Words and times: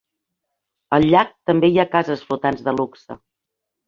Al 0.95 1.03
llac 1.11 1.35
també 1.51 1.69
hi 1.73 1.77
ha 1.83 1.87
cases 1.91 2.23
flotants 2.31 2.65
de 2.69 2.73
luxe. 2.79 3.19